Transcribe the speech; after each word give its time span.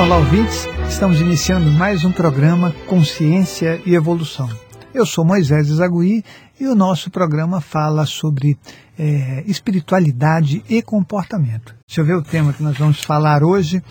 Olá, 0.00 0.16
ouvintes. 0.16 0.66
Estamos 0.88 1.20
iniciando 1.20 1.70
mais 1.70 2.06
um 2.06 2.10
programa 2.10 2.74
Consciência 2.86 3.82
e 3.84 3.94
Evolução. 3.94 4.48
Eu 4.94 5.04
sou 5.04 5.26
Moisés 5.26 5.66
Zagui 5.66 6.24
e 6.58 6.66
o 6.66 6.74
nosso 6.74 7.10
programa 7.10 7.60
fala 7.60 8.06
sobre 8.06 8.58
é, 8.98 9.44
espiritualidade 9.46 10.64
e 10.70 10.80
comportamento. 10.80 11.76
Deixa 11.86 12.00
eu 12.00 12.06
ver 12.06 12.16
o 12.16 12.22
tema 12.22 12.54
que 12.54 12.62
nós 12.62 12.78
vamos 12.78 13.02
falar 13.02 13.44
hoje. 13.44 13.82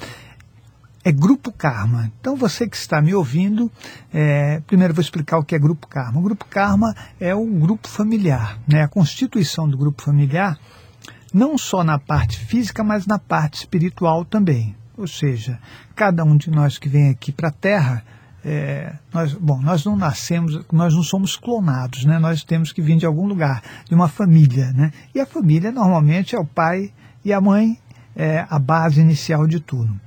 É 1.03 1.11
Grupo 1.11 1.51
Karma. 1.51 2.11
Então, 2.19 2.35
você 2.35 2.67
que 2.67 2.75
está 2.75 2.99
me 3.03 3.13
ouvindo, 3.13 3.71
é, 4.11 4.61
primeiro 4.65 4.95
vou 4.95 5.03
explicar 5.03 5.37
o 5.37 5.43
que 5.43 5.53
é 5.53 5.59
Grupo 5.59 5.87
Karma. 5.87 6.19
O 6.19 6.23
Grupo 6.23 6.45
Karma 6.49 6.95
é 7.19 7.35
o 7.35 7.45
grupo 7.45 7.87
familiar, 7.87 8.57
né? 8.67 8.81
a 8.81 8.87
constituição 8.87 9.69
do 9.69 9.77
grupo 9.77 10.01
familiar, 10.01 10.57
não 11.31 11.55
só 11.55 11.83
na 11.83 11.99
parte 11.99 12.39
física, 12.39 12.83
mas 12.83 13.05
na 13.05 13.19
parte 13.19 13.59
espiritual 13.59 14.25
também. 14.25 14.75
Ou 14.99 15.07
seja, 15.07 15.57
cada 15.95 16.25
um 16.25 16.35
de 16.35 16.51
nós 16.51 16.77
que 16.77 16.89
vem 16.89 17.09
aqui 17.09 17.31
para 17.31 17.47
a 17.47 17.53
Terra, 17.53 18.03
é, 18.43 18.93
nós, 19.13 19.33
bom, 19.33 19.61
nós 19.61 19.85
não 19.85 19.95
nascemos, 19.95 20.59
nós 20.73 20.93
não 20.93 21.03
somos 21.03 21.37
clonados, 21.37 22.03
né? 22.03 22.19
Nós 22.19 22.43
temos 22.43 22.73
que 22.73 22.81
vir 22.81 22.97
de 22.97 23.05
algum 23.05 23.25
lugar, 23.25 23.63
de 23.87 23.95
uma 23.95 24.09
família, 24.09 24.73
né? 24.73 24.91
E 25.15 25.21
a 25.21 25.25
família 25.25 25.71
normalmente 25.71 26.35
é 26.35 26.39
o 26.39 26.45
pai 26.45 26.91
e 27.23 27.31
a 27.31 27.39
mãe, 27.39 27.79
é 28.13 28.45
a 28.49 28.59
base 28.59 28.99
inicial 28.99 29.47
de 29.47 29.61
tudo. 29.61 29.97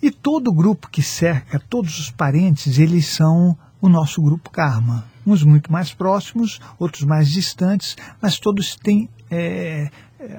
E 0.00 0.12
todo 0.12 0.52
grupo 0.52 0.88
que 0.88 1.02
cerca, 1.02 1.60
todos 1.68 1.98
os 1.98 2.10
parentes, 2.12 2.78
eles 2.78 3.06
são 3.06 3.58
o 3.80 3.88
nosso 3.88 4.22
grupo 4.22 4.48
karma. 4.48 5.04
Uns 5.26 5.42
muito 5.42 5.72
mais 5.72 5.92
próximos, 5.92 6.60
outros 6.78 7.02
mais 7.02 7.28
distantes, 7.28 7.96
mas 8.22 8.38
todos 8.38 8.76
têm 8.76 9.08
é, 9.28 9.90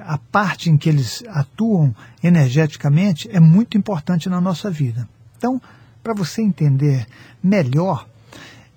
a 0.04 0.18
parte 0.18 0.70
em 0.70 0.76
que 0.76 0.88
eles 0.88 1.22
atuam 1.28 1.94
energeticamente 2.22 3.28
é 3.30 3.40
muito 3.40 3.76
importante 3.76 4.28
na 4.28 4.40
nossa 4.40 4.70
vida. 4.70 5.08
Então, 5.36 5.60
para 6.02 6.14
você 6.14 6.42
entender 6.42 7.06
melhor, 7.42 8.06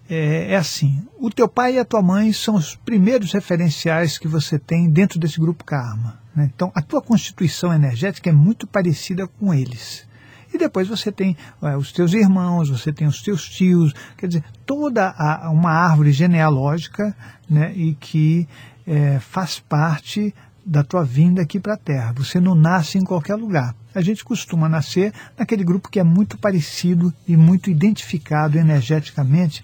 é, 0.10 0.54
é, 0.54 0.56
assim: 0.56 1.06
o 1.20 1.30
teu 1.30 1.48
pai 1.48 1.76
e 1.76 1.80
a 1.80 1.86
tua 1.86 2.02
mãe 2.02 2.34
são 2.34 2.56
os 2.56 2.76
primeiros 2.76 3.32
referenciais 3.32 4.18
que 4.18 4.28
você 4.28 4.58
tem 4.58 4.90
dentro 4.90 5.20
desse 5.20 5.40
grupo 5.40 5.64
karma. 5.64 6.20
Né? 6.36 6.50
Então, 6.54 6.72
a 6.74 6.82
tua 6.82 7.02
constituição 7.02 7.74
energética 7.74 8.30
é 8.30 8.34
muito 8.34 8.66
parecida 8.66 9.28
com 9.28 9.54
eles. 9.54 10.08
E 10.52 10.58
depois 10.58 10.88
você 10.88 11.12
tem 11.12 11.38
é, 11.62 11.78
os 11.78 11.92
teus 11.92 12.14
irmãos, 12.14 12.70
você 12.70 12.92
tem 12.92 13.08
os 13.08 13.22
teus 13.22 13.48
tios, 13.48 13.94
quer 14.18 14.28
dizer, 14.28 14.44
toda 14.66 15.14
a, 15.16 15.52
uma 15.52 15.72
árvore 15.72 16.12
genealógica 16.12 17.16
né, 17.48 17.72
e 17.76 17.94
que 17.94 18.48
é, 18.88 19.20
faz 19.20 19.60
parte 19.60 20.34
da 20.70 20.84
tua 20.84 21.04
vinda 21.04 21.42
aqui 21.42 21.60
para 21.60 21.74
a 21.74 21.78
Terra. 21.78 22.14
Você 22.14 22.40
não 22.40 22.54
nasce 22.54 23.00
em 23.00 23.04
qualquer 23.04 23.34
lugar. 23.34 23.76
A 23.94 24.02
gente 24.02 24.24
costuma 24.24 24.70
nascer 24.70 25.12
naquele 25.36 25.64
grupo 25.64 25.90
que 25.90 26.00
é 26.00 26.04
muito 26.04 26.38
parecido 26.38 27.12
e 27.28 27.36
muito 27.36 27.72
identificado 27.72 28.56
energeticamente 28.56 29.64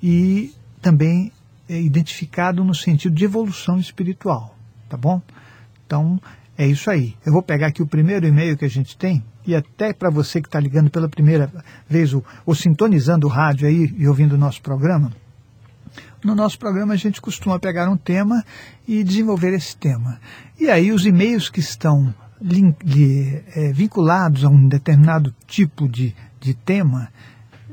e 0.00 0.54
também 0.80 1.32
é 1.68 1.80
identificado 1.80 2.62
no 2.62 2.72
sentido 2.72 3.16
de 3.16 3.24
evolução 3.24 3.80
espiritual, 3.80 4.56
tá 4.88 4.96
bom? 4.96 5.20
Então, 5.84 6.20
é 6.56 6.66
isso 6.66 6.88
aí. 6.88 7.16
Eu 7.26 7.32
vou 7.32 7.42
pegar 7.42 7.66
aqui 7.66 7.82
o 7.82 7.86
primeiro 7.86 8.24
e-mail 8.24 8.56
que 8.56 8.64
a 8.64 8.70
gente 8.70 8.96
tem 8.96 9.24
e 9.44 9.56
até 9.56 9.92
para 9.92 10.08
você 10.08 10.40
que 10.40 10.46
está 10.46 10.60
ligando 10.60 10.88
pela 10.88 11.08
primeira 11.08 11.50
vez 11.88 12.14
ou, 12.14 12.24
ou 12.46 12.54
sintonizando 12.54 13.26
o 13.26 13.30
rádio 13.30 13.66
aí 13.66 13.92
e 13.98 14.06
ouvindo 14.06 14.34
o 14.34 14.38
nosso 14.38 14.62
programa, 14.62 15.10
no 16.24 16.34
nosso 16.34 16.58
programa 16.58 16.94
a 16.94 16.96
gente 16.96 17.20
costuma 17.20 17.58
pegar 17.58 17.88
um 17.88 17.96
tema 17.96 18.44
e 18.86 19.04
desenvolver 19.04 19.54
esse 19.54 19.76
tema. 19.76 20.20
E 20.58 20.68
aí 20.68 20.92
os 20.92 21.06
e-mails 21.06 21.48
que 21.48 21.60
estão 21.60 22.12
link, 22.40 22.76
li, 22.84 23.42
é, 23.54 23.72
vinculados 23.72 24.44
a 24.44 24.48
um 24.48 24.68
determinado 24.68 25.34
tipo 25.46 25.88
de, 25.88 26.14
de 26.40 26.54
tema 26.54 27.08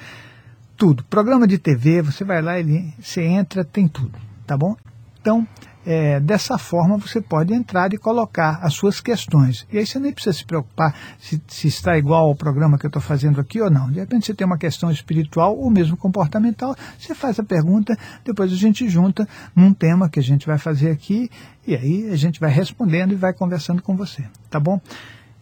tudo. 0.78 1.04
Programa 1.06 1.48
de 1.48 1.58
TV, 1.58 2.04
você 2.04 2.24
vai 2.24 2.40
lá, 2.40 2.60
ele, 2.60 2.94
você 3.02 3.24
entra, 3.24 3.66
tem 3.66 3.88
tudo, 3.88 4.14
tá 4.46 4.56
bom? 4.56 4.76
Então, 5.20 5.48
é, 5.86 6.20
dessa 6.20 6.58
forma 6.58 6.98
você 6.98 7.22
pode 7.22 7.54
entrar 7.54 7.94
e 7.94 7.98
colocar 7.98 8.60
as 8.62 8.74
suas 8.74 9.02
questões. 9.02 9.68
E 9.72 9.78
aí 9.78 9.86
você 9.86 10.00
nem 10.00 10.12
precisa 10.12 10.36
se 10.38 10.46
preocupar 10.46 10.96
se, 11.20 11.42
se 11.48 11.68
está 11.68 11.98
igual 11.98 12.26
ao 12.28 12.36
programa 12.36 12.78
que 12.78 12.86
eu 12.86 12.90
estou 12.90 13.02
fazendo 13.02 13.40
aqui 13.40 13.62
ou 13.62 13.70
não. 13.70 13.92
De 13.92 14.00
repente 14.00 14.26
você 14.26 14.34
tem 14.34 14.46
uma 14.46 14.58
questão 14.58 14.90
espiritual 14.90 15.58
ou 15.58 15.70
mesmo 15.70 15.98
comportamental, 15.98 16.76
você 16.98 17.14
faz 17.14 17.40
a 17.40 17.44
pergunta, 17.44 17.98
depois 18.24 18.52
a 18.52 18.56
gente 18.56 18.88
junta 18.88 19.28
num 19.56 19.74
tema 19.74 20.10
que 20.10 20.20
a 20.20 20.24
gente 20.24 20.46
vai 20.46 20.58
fazer 20.58 20.92
aqui 20.92 21.30
e 21.68 21.76
aí 21.76 22.10
a 22.10 22.16
gente 22.16 22.40
vai 22.40 22.50
respondendo 22.50 23.12
e 23.12 23.16
vai 23.16 23.34
conversando 23.34 23.82
com 23.82 23.96
você, 23.96 24.24
tá 24.50 24.60
bom? 24.60 24.80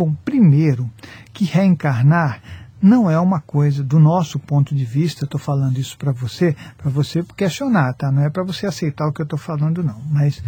Bom, 0.00 0.14
primeiro, 0.24 0.90
que 1.30 1.44
reencarnar 1.44 2.40
não 2.80 3.10
é 3.10 3.20
uma 3.20 3.38
coisa, 3.38 3.84
do 3.84 3.98
nosso 3.98 4.38
ponto 4.38 4.74
de 4.74 4.82
vista, 4.82 5.26
estou 5.26 5.38
falando 5.38 5.76
isso 5.76 5.98
para 5.98 6.10
você, 6.10 6.56
para 6.78 6.90
você 6.90 7.22
questionar, 7.36 7.92
tá? 7.92 8.10
Não 8.10 8.22
é 8.22 8.30
para 8.30 8.42
você 8.42 8.66
aceitar 8.66 9.06
o 9.06 9.12
que 9.12 9.20
eu 9.20 9.24
estou 9.24 9.38
falando, 9.38 9.84
não. 9.84 10.00
Mas, 10.10 10.42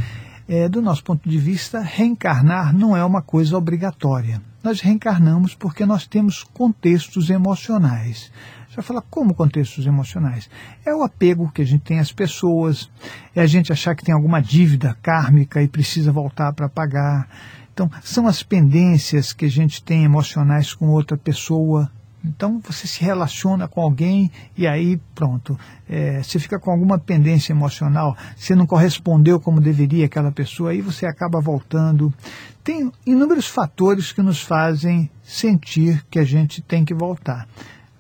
é, 0.49 0.71
do 0.71 0.81
nosso 0.81 1.05
ponto 1.05 1.29
de 1.29 1.37
vista, 1.37 1.81
reencarnar 1.81 2.75
não 2.75 2.97
é 2.97 3.05
uma 3.05 3.21
coisa 3.21 3.55
obrigatória. 3.55 4.41
Nós 4.65 4.81
reencarnamos 4.81 5.55
porque 5.55 5.85
nós 5.85 6.07
temos 6.07 6.43
contextos 6.43 7.29
emocionais. 7.29 8.33
Você 8.71 8.77
vai 8.77 8.85
falar, 8.87 9.03
como 9.03 9.35
contextos 9.35 9.87
emocionais? 9.87 10.49
É 10.83 10.95
o 10.95 11.03
apego 11.03 11.53
que 11.53 11.61
a 11.61 11.67
gente 11.67 11.83
tem 11.83 11.99
às 11.99 12.11
pessoas, 12.11 12.91
é 13.37 13.43
a 13.43 13.47
gente 13.47 13.71
achar 13.71 13.95
que 13.95 14.03
tem 14.03 14.15
alguma 14.15 14.41
dívida 14.41 14.97
kármica 15.03 15.63
e 15.63 15.69
precisa 15.69 16.11
voltar 16.11 16.55
para 16.55 16.71
pagar 16.71 17.29
então, 17.73 17.91
são 18.03 18.27
as 18.27 18.43
pendências 18.43 19.33
que 19.33 19.47
a 19.47 19.51
gente 19.51 19.83
tem 19.83 20.05
emocionais 20.05 20.75
com 20.75 20.89
outra 20.89 21.17
pessoa, 21.17 21.91
Então 22.25 22.61
você 22.61 22.87
se 22.87 23.03
relaciona 23.03 23.67
com 23.67 23.81
alguém 23.81 24.31
e 24.57 24.65
aí 24.65 24.97
pronto, 25.13 25.59
é, 25.89 26.23
você 26.23 26.39
fica 26.39 26.57
com 26.57 26.71
alguma 26.71 26.97
pendência 26.97 27.53
emocional, 27.53 28.17
você 28.37 28.55
não 28.55 28.65
correspondeu 28.65 29.41
como 29.41 29.61
deveria 29.61 30.07
aquela 30.07 30.31
pessoa, 30.31 30.71
aí 30.71 30.81
você 30.81 31.05
acaba 31.05 31.41
voltando. 31.41 32.15
Tem 32.63 32.93
inúmeros 33.05 33.49
fatores 33.49 34.13
que 34.13 34.23
nos 34.23 34.41
fazem 34.41 35.11
sentir 35.25 36.05
que 36.09 36.19
a 36.21 36.25
gente 36.25 36.63
tem 36.63 36.85
que 36.85 36.95
voltar. 36.95 37.49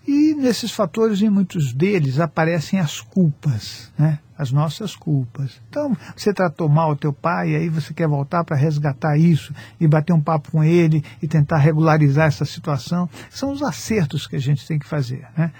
E 0.06 0.34
nesses 0.34 0.72
fatores, 0.72 1.22
em 1.22 1.30
muitos 1.30 1.72
deles, 1.72 2.18
aparecem 2.18 2.80
as 2.80 3.00
culpas, 3.00 3.92
né? 3.96 4.18
as 4.36 4.50
nossas 4.50 4.96
culpas. 4.96 5.60
Então, 5.68 5.96
você 6.16 6.32
tratou 6.32 6.68
mal 6.68 6.90
o 6.90 6.96
teu 6.96 7.12
pai, 7.12 7.54
aí 7.54 7.68
você 7.68 7.94
quer 7.94 8.08
voltar 8.08 8.42
para 8.42 8.56
resgatar 8.56 9.16
isso 9.16 9.54
e 9.78 9.86
bater 9.86 10.12
um 10.12 10.20
papo 10.20 10.50
com 10.50 10.64
ele 10.64 11.04
e 11.22 11.28
tentar 11.28 11.58
regularizar 11.58 12.26
essa 12.26 12.44
situação. 12.44 13.08
São 13.30 13.52
os 13.52 13.62
acertos 13.62 14.26
que 14.26 14.34
a 14.34 14.40
gente 14.40 14.66
tem 14.66 14.78
que 14.78 14.86
fazer. 14.86 15.24
Né? 15.36 15.52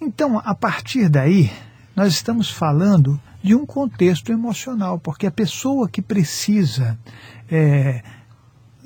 Então, 0.00 0.40
a 0.44 0.54
partir 0.54 1.08
daí, 1.08 1.50
nós 1.96 2.12
estamos 2.12 2.50
falando 2.50 3.20
de 3.42 3.56
um 3.56 3.66
contexto 3.66 4.30
emocional, 4.30 4.98
porque 4.98 5.26
a 5.26 5.32
pessoa 5.32 5.88
que 5.88 6.00
precisa 6.00 6.96
é, 7.50 8.02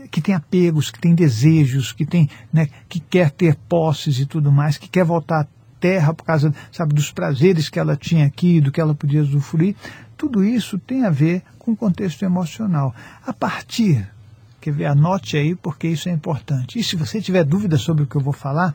que 0.07 0.21
tem 0.21 0.35
apegos, 0.35 0.91
que 0.91 1.01
tem 1.01 1.15
desejos, 1.15 1.93
que 1.93 2.05
tem, 2.07 2.29
né, 2.53 2.69
que 2.89 3.01
quer 3.01 3.31
ter 3.31 3.57
posses 3.69 4.19
e 4.19 4.27
tudo 4.27 4.53
mais, 4.53 4.79
que 4.79 4.89
quer 4.89 5.05
voltar 5.05 5.43
à 5.43 5.47
terra 5.81 6.15
por 6.15 6.25
causa, 6.25 6.55
sabe, 6.73 6.95
dos 6.95 7.13
prazeres 7.13 7.69
que 7.69 7.79
ela 7.79 7.97
tinha 7.97 8.27
aqui, 8.27 8.61
do 8.61 8.73
que 8.73 8.81
ela 8.81 8.95
podia 8.95 9.23
usufruir, 9.23 9.77
tudo 10.17 10.43
isso 10.43 10.79
tem 10.79 11.05
a 11.05 11.11
ver 11.11 11.43
com 11.59 11.73
o 11.73 11.77
contexto 11.77 12.25
emocional. 12.25 12.95
A 13.27 13.33
partir, 13.33 14.09
quer 14.61 14.73
ver, 14.73 14.87
anote 14.87 15.37
aí 15.37 15.55
porque 15.55 15.89
isso 15.89 16.09
é 16.09 16.13
importante. 16.13 16.79
E 16.79 16.85
se 16.85 16.97
você 16.97 17.21
tiver 17.21 17.45
dúvida 17.45 17.77
sobre 17.77 18.05
o 18.05 18.07
que 18.07 18.17
eu 18.17 18.23
vou 18.23 18.33
falar, 18.33 18.75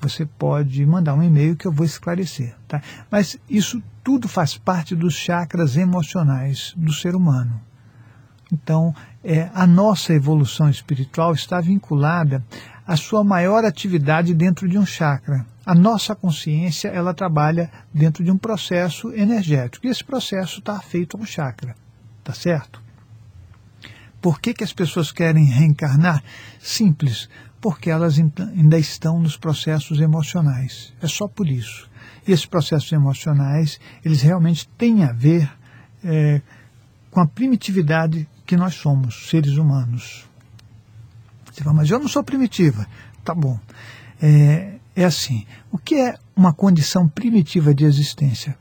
você 0.00 0.24
pode 0.24 0.84
mandar 0.84 1.14
um 1.14 1.22
e-mail 1.22 1.56
que 1.56 1.66
eu 1.66 1.72
vou 1.72 1.84
esclarecer. 1.84 2.54
Tá? 2.68 2.82
Mas 3.10 3.38
isso 3.48 3.82
tudo 4.04 4.28
faz 4.28 4.56
parte 4.56 4.94
dos 4.94 5.14
chakras 5.14 5.76
emocionais 5.76 6.72
do 6.76 6.92
ser 6.92 7.14
humano. 7.14 7.60
Então, 8.52 8.94
é, 9.26 9.50
a 9.52 9.66
nossa 9.66 10.14
evolução 10.14 10.70
espiritual 10.70 11.32
está 11.34 11.60
vinculada 11.60 12.44
à 12.86 12.96
sua 12.96 13.24
maior 13.24 13.64
atividade 13.64 14.32
dentro 14.32 14.68
de 14.68 14.78
um 14.78 14.86
chakra. 14.86 15.44
A 15.66 15.74
nossa 15.74 16.14
consciência 16.14 16.88
ela 16.88 17.12
trabalha 17.12 17.68
dentro 17.92 18.22
de 18.22 18.30
um 18.30 18.38
processo 18.38 19.12
energético. 19.12 19.84
E 19.84 19.90
esse 19.90 20.04
processo 20.04 20.60
está 20.60 20.78
feito 20.78 21.16
a 21.16 21.20
um 21.20 21.26
chakra. 21.26 21.74
Tá 22.22 22.32
certo? 22.32 22.80
Por 24.20 24.40
que, 24.40 24.54
que 24.54 24.62
as 24.62 24.72
pessoas 24.72 25.10
querem 25.10 25.44
reencarnar? 25.44 26.22
Simples, 26.60 27.28
porque 27.60 27.90
elas 27.90 28.18
ainda 28.18 28.78
estão 28.78 29.18
nos 29.18 29.36
processos 29.36 30.00
emocionais. 30.00 30.94
É 31.02 31.08
só 31.08 31.26
por 31.26 31.48
isso. 31.48 31.90
E 32.26 32.30
esses 32.30 32.46
processos 32.46 32.92
emocionais, 32.92 33.80
eles 34.04 34.22
realmente 34.22 34.68
têm 34.78 35.02
a 35.02 35.12
ver 35.12 35.50
é, 36.04 36.40
com 37.10 37.18
a 37.20 37.26
primitividade 37.26 38.28
que 38.46 38.56
nós 38.56 38.74
somos, 38.74 39.28
seres 39.28 39.56
humanos. 39.56 40.24
Você 41.52 41.62
fala, 41.62 41.76
mas 41.76 41.90
eu 41.90 41.98
não 41.98 42.08
sou 42.08 42.22
primitiva. 42.22 42.86
Tá 43.24 43.34
bom. 43.34 43.58
É, 44.22 44.74
é 44.94 45.04
assim, 45.04 45.46
o 45.70 45.78
que 45.78 45.96
é 45.96 46.16
uma 46.34 46.52
condição 46.52 47.08
primitiva 47.08 47.74
de 47.74 47.84
existência? 47.84 48.56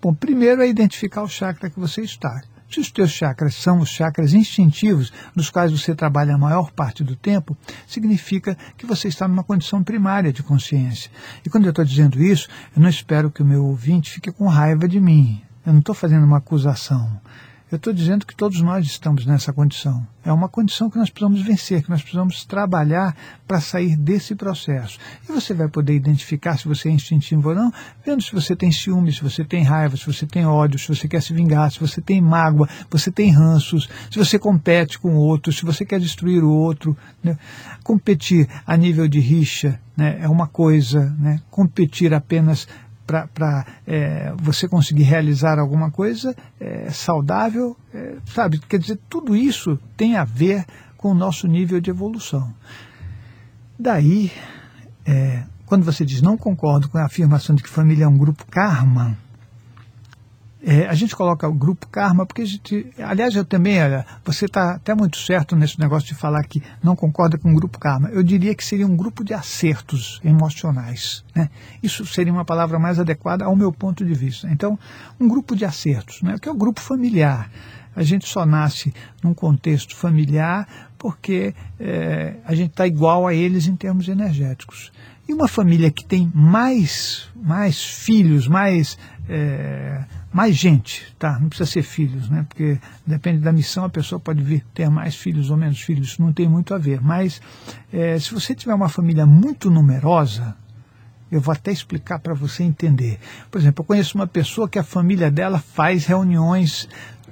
Bom, 0.00 0.14
primeiro 0.14 0.62
é 0.62 0.68
identificar 0.68 1.22
o 1.22 1.28
chakra 1.28 1.68
que 1.68 1.78
você 1.78 2.02
está. 2.02 2.40
Se 2.70 2.80
os 2.80 2.90
teus 2.90 3.10
chakras 3.10 3.54
são 3.54 3.80
os 3.80 3.88
chakras 3.88 4.34
instintivos, 4.34 5.10
nos 5.34 5.48
quais 5.48 5.72
você 5.72 5.94
trabalha 5.94 6.34
a 6.34 6.38
maior 6.38 6.70
parte 6.70 7.02
do 7.02 7.16
tempo, 7.16 7.56
significa 7.86 8.56
que 8.76 8.84
você 8.84 9.08
está 9.08 9.26
numa 9.26 9.42
condição 9.42 9.82
primária 9.82 10.32
de 10.32 10.42
consciência. 10.42 11.10
E 11.44 11.48
quando 11.48 11.64
eu 11.64 11.70
estou 11.70 11.84
dizendo 11.84 12.22
isso, 12.22 12.48
eu 12.76 12.82
não 12.82 12.88
espero 12.88 13.30
que 13.30 13.42
o 13.42 13.46
meu 13.46 13.64
ouvinte 13.64 14.10
fique 14.10 14.30
com 14.30 14.46
raiva 14.46 14.86
de 14.86 15.00
mim. 15.00 15.42
Eu 15.64 15.72
não 15.72 15.80
estou 15.80 15.94
fazendo 15.94 16.24
uma 16.24 16.38
acusação. 16.38 17.20
Eu 17.70 17.76
estou 17.76 17.92
dizendo 17.92 18.24
que 18.24 18.34
todos 18.34 18.62
nós 18.62 18.86
estamos 18.86 19.26
nessa 19.26 19.52
condição. 19.52 20.06
É 20.24 20.32
uma 20.32 20.48
condição 20.48 20.88
que 20.88 20.96
nós 20.96 21.10
precisamos 21.10 21.42
vencer, 21.42 21.82
que 21.82 21.90
nós 21.90 22.00
precisamos 22.00 22.42
trabalhar 22.46 23.14
para 23.46 23.60
sair 23.60 23.94
desse 23.94 24.34
processo. 24.34 24.98
E 25.28 25.32
você 25.32 25.52
vai 25.52 25.68
poder 25.68 25.94
identificar 25.94 26.56
se 26.56 26.66
você 26.66 26.88
é 26.88 26.92
instintivo 26.92 27.50
ou 27.50 27.54
não, 27.54 27.70
vendo 28.04 28.22
se 28.22 28.32
você 28.32 28.56
tem 28.56 28.72
ciúme, 28.72 29.12
se 29.12 29.22
você 29.22 29.44
tem 29.44 29.62
raiva, 29.62 29.98
se 29.98 30.06
você 30.06 30.26
tem 30.26 30.46
ódio, 30.46 30.78
se 30.78 30.88
você 30.88 31.06
quer 31.06 31.20
se 31.20 31.34
vingar, 31.34 31.70
se 31.70 31.78
você 31.78 32.00
tem 32.00 32.22
mágoa, 32.22 32.66
você 32.90 33.12
tem 33.12 33.30
ranços, 33.30 33.86
se 34.10 34.18
você 34.18 34.38
compete 34.38 34.98
com 34.98 35.14
o 35.14 35.18
outro, 35.18 35.52
se 35.52 35.66
você 35.66 35.84
quer 35.84 36.00
destruir 36.00 36.42
o 36.42 36.50
outro. 36.50 36.96
Né? 37.22 37.36
Competir 37.84 38.48
a 38.66 38.78
nível 38.78 39.06
de 39.06 39.20
rixa 39.20 39.78
né, 39.94 40.18
é 40.22 40.28
uma 40.28 40.46
coisa, 40.46 41.14
né? 41.18 41.42
competir 41.50 42.14
apenas 42.14 42.66
para 43.08 43.66
é, 43.86 44.32
você 44.36 44.68
conseguir 44.68 45.04
realizar 45.04 45.58
alguma 45.58 45.90
coisa 45.90 46.36
é, 46.60 46.90
saudável, 46.90 47.74
é, 47.94 48.16
sabe? 48.26 48.58
Quer 48.58 48.78
dizer, 48.78 48.98
tudo 49.08 49.34
isso 49.34 49.78
tem 49.96 50.16
a 50.16 50.24
ver 50.24 50.66
com 50.96 51.10
o 51.10 51.14
nosso 51.14 51.46
nível 51.48 51.80
de 51.80 51.88
evolução. 51.88 52.52
Daí, 53.78 54.30
é, 55.06 55.44
quando 55.64 55.84
você 55.84 56.04
diz 56.04 56.20
não 56.20 56.36
concordo 56.36 56.88
com 56.88 56.98
a 56.98 57.06
afirmação 57.06 57.56
de 57.56 57.62
que 57.62 57.68
família 57.68 58.04
é 58.04 58.08
um 58.08 58.18
grupo 58.18 58.44
karma, 58.46 59.16
é, 60.70 60.86
a 60.86 60.92
gente 60.92 61.16
coloca 61.16 61.48
o 61.48 61.54
grupo 61.54 61.88
karma 61.88 62.26
porque 62.26 62.42
a 62.42 62.44
gente, 62.44 62.92
aliás, 62.98 63.34
eu 63.34 63.42
também, 63.42 63.82
olha, 63.82 64.04
você 64.22 64.44
está 64.44 64.74
até 64.74 64.94
muito 64.94 65.16
certo 65.16 65.56
nesse 65.56 65.80
negócio 65.80 66.06
de 66.06 66.14
falar 66.14 66.44
que 66.44 66.62
não 66.82 66.94
concorda 66.94 67.38
com 67.38 67.50
o 67.50 67.54
grupo 67.54 67.78
karma. 67.78 68.10
Eu 68.10 68.22
diria 68.22 68.54
que 68.54 68.62
seria 68.62 68.86
um 68.86 68.94
grupo 68.94 69.24
de 69.24 69.32
acertos 69.32 70.20
emocionais. 70.22 71.24
Né? 71.34 71.48
Isso 71.82 72.04
seria 72.04 72.30
uma 72.30 72.44
palavra 72.44 72.78
mais 72.78 72.98
adequada 72.98 73.46
ao 73.46 73.56
meu 73.56 73.72
ponto 73.72 74.04
de 74.04 74.12
vista. 74.12 74.46
Então, 74.50 74.78
um 75.18 75.26
grupo 75.26 75.56
de 75.56 75.64
acertos, 75.64 76.20
né? 76.20 76.36
que 76.38 76.50
é 76.50 76.52
o 76.52 76.54
grupo 76.54 76.82
familiar. 76.82 77.50
A 77.96 78.02
gente 78.02 78.28
só 78.28 78.44
nasce 78.44 78.92
num 79.24 79.32
contexto 79.32 79.96
familiar 79.96 80.68
porque 80.98 81.54
é, 81.80 82.34
a 82.44 82.54
gente 82.54 82.72
está 82.72 82.86
igual 82.86 83.26
a 83.26 83.32
eles 83.32 83.66
em 83.66 83.74
termos 83.74 84.06
energéticos. 84.06 84.92
E 85.26 85.32
uma 85.32 85.48
família 85.48 85.90
que 85.90 86.04
tem 86.04 86.30
mais, 86.34 87.28
mais 87.34 87.82
filhos, 87.82 88.46
mais 88.46 88.98
é, 89.28 90.04
mais 90.32 90.54
gente, 90.54 91.14
tá? 91.18 91.38
Não 91.38 91.48
precisa 91.48 91.70
ser 91.70 91.82
filhos, 91.82 92.28
né? 92.28 92.44
Porque 92.48 92.78
depende 93.06 93.40
da 93.40 93.52
missão, 93.52 93.84
a 93.84 93.88
pessoa 93.88 94.20
pode 94.20 94.42
vir 94.42 94.64
ter 94.74 94.88
mais 94.90 95.14
filhos 95.14 95.50
ou 95.50 95.56
menos 95.56 95.80
filhos, 95.80 96.18
não 96.18 96.32
tem 96.32 96.48
muito 96.48 96.74
a 96.74 96.78
ver. 96.78 97.00
Mas 97.00 97.40
é, 97.92 98.18
se 98.18 98.32
você 98.32 98.54
tiver 98.54 98.74
uma 98.74 98.88
família 98.88 99.24
muito 99.24 99.70
numerosa, 99.70 100.54
eu 101.30 101.40
vou 101.40 101.52
até 101.52 101.70
explicar 101.70 102.18
para 102.18 102.34
você 102.34 102.62
entender. 102.62 103.18
Por 103.50 103.58
exemplo, 103.58 103.82
eu 103.82 103.86
conheço 103.86 104.16
uma 104.16 104.26
pessoa 104.26 104.68
que 104.68 104.78
a 104.78 104.84
família 104.84 105.30
dela 105.30 105.58
faz 105.58 106.06
reuniões 106.06 106.88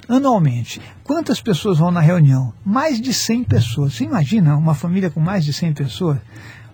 anualmente. 0.09 0.81
Quantas 1.03 1.41
pessoas 1.41 1.79
vão 1.79 1.91
na 1.91 2.01
reunião? 2.01 2.53
Mais 2.65 3.01
de 3.01 3.13
100 3.13 3.45
pessoas. 3.45 3.95
Você 3.95 4.05
imagina 4.05 4.57
uma 4.57 4.75
família 4.75 5.11
com 5.11 5.21
mais 5.21 5.45
de 5.45 5.53
100 5.53 5.73
pessoas? 5.73 6.19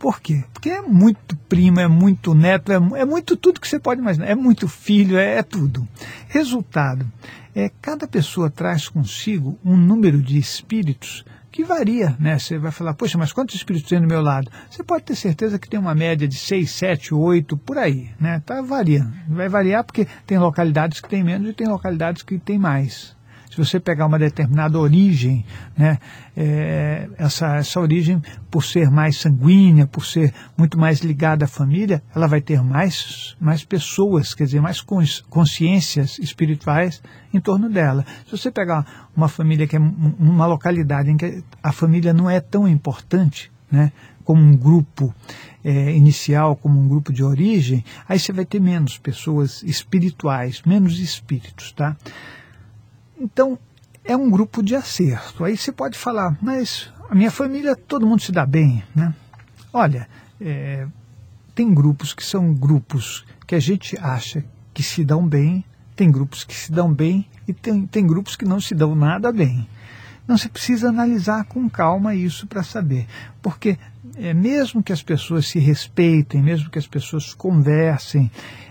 Por 0.03 0.21
quê? 0.21 0.43
Porque 0.53 0.69
é 0.69 0.83
muito 0.83 1.37
primo, 1.49 1.79
é 1.79 1.87
muito 1.87 2.35
neto, 2.35 2.73
é, 2.73 2.75
é 2.75 3.05
muito 3.05 3.37
tudo 3.37 3.61
que 3.61 3.69
você 3.69 3.79
pode 3.79 4.01
imaginar. 4.01 4.27
É 4.27 4.35
muito 4.35 4.67
filho, 4.67 5.17
é, 5.17 5.37
é 5.37 5.43
tudo. 5.45 5.87
Resultado, 6.27 7.07
é 7.55 7.71
cada 7.81 8.09
pessoa 8.09 8.51
traz 8.51 8.89
consigo 8.89 9.57
um 9.65 9.77
número 9.77 10.21
de 10.21 10.37
espíritos 10.37 11.25
que 11.53 11.63
varia, 11.63 12.17
né? 12.19 12.37
Você 12.37 12.59
vai 12.59 12.73
falar, 12.73 12.95
poxa, 12.95 13.17
mas 13.17 13.33
quantos 13.33 13.55
espíritos 13.55 13.89
tem 13.89 14.01
do 14.01 14.09
meu 14.09 14.21
lado? 14.21 14.51
Você 14.69 14.83
pode 14.83 15.05
ter 15.05 15.15
certeza 15.15 15.57
que 15.57 15.69
tem 15.69 15.79
uma 15.79 15.95
média 15.95 16.27
de 16.27 16.37
6, 16.37 16.69
7, 16.69 17.15
8, 17.15 17.57
por 17.59 17.79
aí, 17.79 18.11
né? 18.19 18.43
Tá 18.45 18.61
variando. 18.61 19.13
Vai 19.29 19.49
variar 19.49 19.85
porque 19.85 20.09
tem 20.27 20.37
localidades 20.37 21.01
que 21.01 21.09
tem 21.09 21.23
menos 21.23 21.49
e 21.49 21.55
tem 21.55 21.69
localidades 21.69 22.25
que 22.25 22.41
tem 22.41 22.59
mais 22.59 23.15
se 23.53 23.59
você 23.59 23.79
pegar 23.79 24.07
uma 24.07 24.19
determinada 24.19 24.79
origem, 24.79 25.45
né, 25.77 25.99
é, 26.35 27.07
essa, 27.19 27.57
essa 27.57 27.79
origem, 27.79 28.19
por 28.51 28.65
ser 28.65 28.91
mais 28.91 29.19
sanguínea, 29.19 29.87
por 29.87 30.07
ser 30.07 30.33
muito 30.57 30.79
mais 30.79 31.01
ligada 31.01 31.45
à 31.45 31.49
família, 31.49 32.03
ela 32.17 32.27
vai 32.27 32.41
ter 32.41 32.63
mais, 32.63 33.37
mais 33.39 33.63
pessoas, 33.63 34.33
quer 34.33 34.45
dizer, 34.45 34.63
mais 34.63 34.81
consciências 35.29 36.19
espirituais 36.19 37.03
em 37.31 37.39
torno 37.41 37.69
dela. 37.69 38.07
Se 38.25 38.39
você 38.39 38.51
pegar 38.51 39.11
uma 39.15 39.29
família 39.29 39.67
que 39.67 39.77
é 39.77 39.79
uma 39.79 40.47
localidade 40.47 41.11
em 41.11 41.19
que 41.19 41.45
a 41.63 41.73
família 41.73 42.15
não 42.15 42.31
é 42.31 42.41
tão 42.41 42.67
importante, 42.67 43.53
né, 43.71 43.93
como 44.25 44.41
um 44.41 44.57
grupo 44.57 45.15
é, 45.63 45.95
inicial, 45.95 46.57
como 46.57 46.81
um 46.81 46.89
grupo 46.89 47.13
de 47.13 47.23
origem, 47.23 47.85
aí 48.09 48.19
você 48.19 48.33
vai 48.33 48.47
ter 48.47 48.63
menos 48.63 48.97
pessoas 48.97 49.63
espirituais, 49.63 50.63
menos 50.65 50.99
espíritos, 50.99 51.71
tá? 51.73 51.95
Então, 53.19 53.59
é 54.05 54.17
um 54.17 54.31
grupo 54.31 54.63
de 54.63 54.75
acerto. 54.75 55.45
Aí 55.45 55.57
você 55.57 55.73
pode 55.73 55.99
falar, 55.99 56.37
mas 56.41 56.93
a 57.09 57.15
minha 57.15 57.31
família, 57.31 57.77
todo 57.77 58.07
mundo 58.07 58.23
se 58.23 58.33
dá 58.33 58.45
bem, 58.45 58.83
né? 58.95 59.15
Olha, 59.73 60.09
é, 60.41 60.87
tem 61.55 61.73
grupos 61.73 62.13
que 62.13 62.25
são 62.25 62.53
grupos 62.53 63.25
que 63.47 63.55
a 63.55 63.61
gente 63.61 63.97
acha 64.01 64.45
que 64.75 64.83
se 64.83 65.05
dão 65.05 65.27
bem, 65.27 65.65
tem 65.95 66.11
grupos 66.11 66.45
que 66.45 66.55
se 66.55 66.73
dão 66.73 66.93
bem 66.93 67.27
e 67.47 67.53
tem, 67.53 67.87
tem 67.87 68.07
grupos 68.07 68.37
que 68.37 68.45
não 68.45 68.61
se 68.61 68.75
dão 68.75 68.95
nada 68.95 69.31
bem. 69.31 69.69
Não 70.27 70.39
se 70.39 70.49
precisa 70.49 70.89
analisar 70.89 71.45
com 71.45 71.69
calma 71.69 72.15
isso 72.15 72.47
para 72.47 72.63
saber, 72.63 73.07
porque 73.41 73.79
é, 74.17 74.35
mesmo 74.35 74.83
que 74.83 74.93
as 74.93 75.03
pessoas 75.03 75.47
se 75.47 75.59
respeitem, 75.59 76.43
mesmo 76.43 76.71
que 76.71 76.79
as 76.79 76.87
pessoas 76.87 77.35
conversem, 77.35 78.31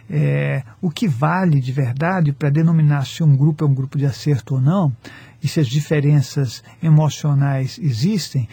é, 0.09 0.63
o 0.81 0.89
que 0.89 1.07
vale 1.07 1.61
de 1.61 1.71
verdade 1.71 2.33
para 2.33 2.49
denominar 2.49 3.05
se 3.05 3.23
um 3.23 3.35
grupo 3.35 3.63
é 3.63 3.67
um 3.67 3.73
grupo 3.73 3.97
de 3.97 4.05
acerto 4.05 4.55
ou 4.55 4.61
não, 4.61 4.95
e 5.41 5.47
se 5.47 5.59
as 5.59 5.67
diferenças 5.67 6.63
emocionais 6.83 7.79
existem, 7.81 8.47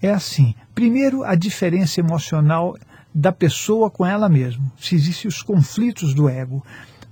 é 0.00 0.10
assim. 0.10 0.54
Primeiro, 0.74 1.24
a 1.24 1.34
diferença 1.34 2.00
emocional 2.00 2.76
da 3.12 3.32
pessoa 3.32 3.90
com 3.90 4.06
ela 4.06 4.28
mesma, 4.28 4.72
se 4.78 4.94
existem 4.94 5.28
os 5.28 5.42
conflitos 5.42 6.14
do 6.14 6.28
ego. 6.28 6.64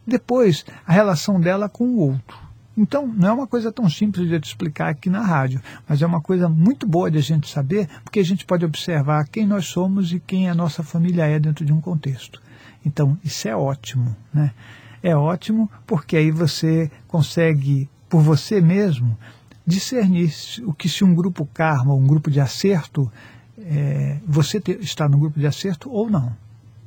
Depois, 0.07 0.65
a 0.87 0.93
relação 0.93 1.41
dela 1.41 1.69
com 1.69 1.85
o 1.85 1.99
outro. 1.99 2.48
Então, 2.79 3.09
não 3.09 3.29
é 3.29 3.33
uma 3.33 3.47
coisa 3.49 3.73
tão 3.73 3.91
simples 3.91 4.29
de 4.29 4.39
te 4.39 4.47
explicar 4.47 4.91
aqui 4.91 5.11
na 5.11 5.21
rádio, 5.21 5.61
mas 5.89 6.01
é 6.01 6.07
uma 6.07 6.21
coisa 6.21 6.49
muito 6.49 6.87
boa 6.87 7.11
de 7.11 7.19
a 7.19 7.21
gente 7.21 7.51
saber, 7.51 7.89
porque 8.05 8.21
a 8.21 8.25
gente 8.25 8.47
pode 8.47 8.65
observar 8.65 9.27
quem 9.27 9.45
nós 9.45 9.67
somos 9.67 10.13
e 10.13 10.21
quem 10.21 10.49
a 10.49 10.55
nossa 10.55 10.85
família 10.85 11.27
é 11.27 11.41
dentro 11.41 11.65
de 11.65 11.73
um 11.73 11.81
contexto. 11.81 12.41
Então, 12.87 13.19
isso 13.25 13.49
é 13.49 13.57
ótimo, 13.57 14.15
né? 14.33 14.53
É 15.03 15.17
ótimo 15.17 15.69
porque 15.89 16.17
aí 16.17 16.31
você 16.31 16.89
consegue, 17.09 17.91
por 18.09 18.23
você 18.23 18.61
mesmo, 18.61 19.19
discernir 19.67 20.33
o 20.65 20.73
que 20.73 20.89
se 20.89 21.03
um 21.03 21.13
grupo 21.13 21.45
karma, 21.53 21.93
um 21.95 22.07
grupo 22.07 22.31
de 22.31 22.39
acerto, 22.39 23.11
é, 23.59 24.19
você 24.25 24.61
te, 24.61 24.79
está 24.81 25.09
no 25.09 25.19
grupo 25.19 25.41
de 25.41 25.49
acerto 25.49 25.91
ou 25.91 26.09
não. 26.09 26.33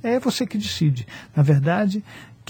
É 0.02 0.20
você 0.22 0.48
que 0.48 0.58
decide. 0.58 1.06
Na 1.36 1.44
verdade, 1.44 2.02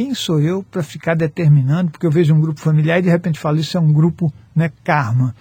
quem 0.01 0.15
sou 0.15 0.41
eu 0.41 0.63
para 0.63 0.81
ficar 0.81 1.15
determinando, 1.15 1.91
porque 1.91 2.07
eu 2.07 2.11
vejo 2.11 2.33
um 2.33 2.41
grupo 2.41 2.59
familiar 2.59 2.97
e 2.97 3.03
de 3.03 3.09
repente 3.09 3.39
falo, 3.39 3.59
isso 3.59 3.77
é 3.77 3.79
um 3.79 3.93
grupo 3.93 4.33
né, 4.55 4.71
karma. 4.83 5.35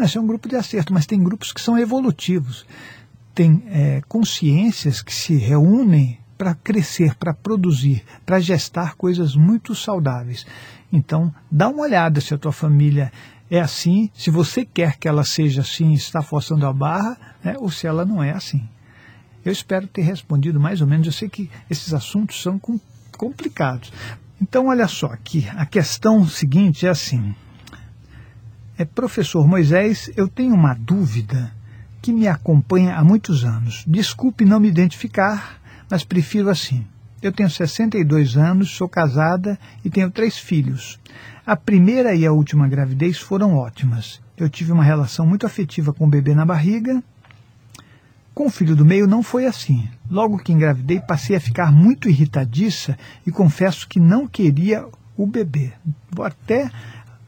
Isso 0.00 0.18
é 0.18 0.20
um 0.20 0.26
grupo 0.26 0.48
de 0.48 0.54
acerto, 0.54 0.94
mas 0.94 1.04
tem 1.04 1.20
grupos 1.20 1.52
que 1.52 1.60
são 1.60 1.76
evolutivos. 1.76 2.64
Tem 3.34 3.64
é, 3.66 4.02
consciências 4.06 5.02
que 5.02 5.12
se 5.12 5.34
reúnem 5.34 6.20
para 6.38 6.54
crescer, 6.54 7.16
para 7.16 7.34
produzir, 7.34 8.04
para 8.24 8.38
gestar 8.38 8.94
coisas 8.94 9.34
muito 9.34 9.74
saudáveis. 9.74 10.46
Então, 10.92 11.34
dá 11.50 11.68
uma 11.68 11.82
olhada 11.82 12.20
se 12.20 12.32
a 12.32 12.38
tua 12.38 12.52
família 12.52 13.10
é 13.50 13.58
assim, 13.58 14.10
se 14.14 14.30
você 14.30 14.64
quer 14.64 14.96
que 14.96 15.08
ela 15.08 15.24
seja 15.24 15.62
assim, 15.62 15.92
está 15.92 16.22
forçando 16.22 16.64
a 16.68 16.72
barra, 16.72 17.18
né, 17.42 17.56
ou 17.58 17.68
se 17.68 17.84
ela 17.84 18.04
não 18.04 18.22
é 18.22 18.30
assim. 18.30 18.62
Eu 19.44 19.50
espero 19.50 19.88
ter 19.88 20.02
respondido 20.02 20.60
mais 20.60 20.80
ou 20.80 20.86
menos. 20.86 21.04
Eu 21.04 21.12
sei 21.12 21.28
que 21.28 21.50
esses 21.68 21.92
assuntos 21.92 22.40
são 22.40 22.60
complicados. 23.14 23.92
Então, 24.40 24.66
olha 24.66 24.88
só 24.88 25.06
aqui, 25.06 25.48
a 25.56 25.64
questão 25.64 26.26
seguinte 26.26 26.86
é 26.86 26.90
assim. 26.90 27.34
É, 28.76 28.84
professor 28.84 29.46
Moisés, 29.46 30.10
eu 30.16 30.26
tenho 30.26 30.54
uma 30.54 30.74
dúvida 30.74 31.52
que 32.02 32.12
me 32.12 32.26
acompanha 32.28 32.96
há 32.96 33.04
muitos 33.04 33.44
anos. 33.44 33.84
Desculpe 33.86 34.44
não 34.44 34.60
me 34.60 34.68
identificar, 34.68 35.60
mas 35.88 36.04
prefiro 36.04 36.50
assim. 36.50 36.86
Eu 37.22 37.32
tenho 37.32 37.48
62 37.48 38.36
anos, 38.36 38.70
sou 38.70 38.88
casada 38.88 39.58
e 39.84 39.88
tenho 39.88 40.10
três 40.10 40.36
filhos. 40.36 41.00
A 41.46 41.56
primeira 41.56 42.14
e 42.14 42.26
a 42.26 42.32
última 42.32 42.68
gravidez 42.68 43.18
foram 43.18 43.54
ótimas. 43.54 44.20
Eu 44.36 44.50
tive 44.50 44.72
uma 44.72 44.84
relação 44.84 45.26
muito 45.26 45.46
afetiva 45.46 45.92
com 45.92 46.04
o 46.04 46.10
bebê 46.10 46.34
na 46.34 46.44
barriga 46.44 47.02
com 48.34 48.46
o 48.46 48.50
filho 48.50 48.74
do 48.74 48.84
meio 48.84 49.06
não 49.06 49.22
foi 49.22 49.46
assim. 49.46 49.88
Logo 50.10 50.38
que 50.38 50.52
engravidei, 50.52 51.00
passei 51.00 51.36
a 51.36 51.40
ficar 51.40 51.70
muito 51.70 52.08
irritadiça 52.08 52.98
e 53.24 53.30
confesso 53.30 53.88
que 53.88 54.00
não 54.00 54.26
queria 54.26 54.84
o 55.16 55.24
bebê. 55.24 55.72
Vou 56.10 56.26
até 56.26 56.68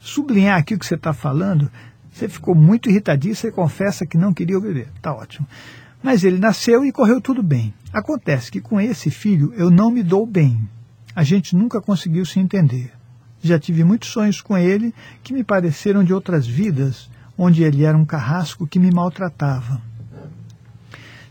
sublinhar 0.01 0.59
aqui 0.59 0.75
o 0.75 0.79
que 0.79 0.85
você 0.85 0.97
está 0.97 1.13
falando. 1.13 1.71
Você 2.11 2.29
ficou 2.29 2.57
muito 2.57 2.91
irritadiça 2.91 3.47
e 3.47 3.53
confessa 3.53 4.05
que 4.05 4.19
não 4.19 4.35
queria 4.35 4.59
o 4.59 4.61
bebê. 4.61 4.89
Está 4.97 5.15
ótimo. 5.15 5.47
Mas 6.03 6.25
ele 6.25 6.39
nasceu 6.39 6.85
e 6.85 6.91
correu 6.91 7.21
tudo 7.21 7.43
bem. 7.43 7.73
Acontece 7.93 8.51
que 8.51 8.61
com 8.61 8.81
esse 8.81 9.09
filho 9.09 9.53
eu 9.57 9.71
não 9.71 9.93
me 9.93 10.03
dou 10.03 10.27
bem. 10.27 10.69
A 11.15 11.23
gente 11.23 11.55
nunca 11.55 11.81
conseguiu 11.81 12.27
se 12.27 12.41
entender. 12.41 12.93
Já 13.41 13.61
tive 13.61 13.85
muitos 13.85 14.09
sonhos 14.09 14.41
com 14.41 14.59
ele 14.59 14.93
que 15.23 15.33
me 15.33 15.45
pareceram 15.45 16.03
de 16.03 16.13
outras 16.13 16.47
vidas, 16.47 17.09
onde 17.39 17.63
ele 17.63 17.85
era 17.85 17.97
um 17.97 18.05
carrasco 18.05 18.67
que 18.67 18.81
me 18.81 18.91
maltratava. 18.91 19.81